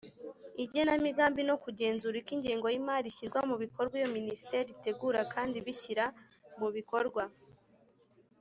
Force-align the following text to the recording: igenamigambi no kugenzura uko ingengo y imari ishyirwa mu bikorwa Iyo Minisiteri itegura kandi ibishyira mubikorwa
igenamigambi 0.63 1.41
no 1.49 1.55
kugenzura 1.63 2.15
uko 2.21 2.31
ingengo 2.35 2.65
y 2.69 2.77
imari 2.79 3.07
ishyirwa 3.09 3.39
mu 3.49 3.55
bikorwa 3.63 3.93
Iyo 3.99 4.09
Minisiteri 4.17 4.67
itegura 4.75 5.19
kandi 5.33 5.55
ibishyira 5.57 6.05
mubikorwa 6.59 7.23